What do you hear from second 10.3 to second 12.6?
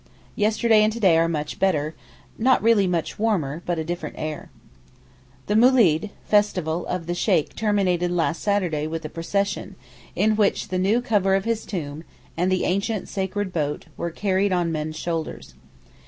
which the new cover of his tomb, and